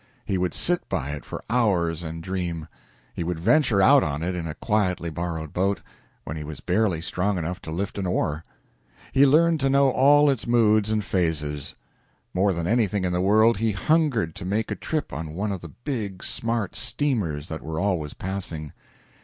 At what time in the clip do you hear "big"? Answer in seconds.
15.69-16.23